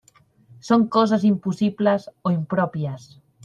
[0.69, 3.09] Són coses impossibles, o impròpies.